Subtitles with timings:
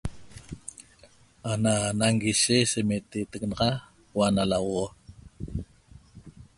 [1.51, 3.69] Ana nanguishec semetetac naxa
[4.11, 4.91] huo'o 'ana lauoxo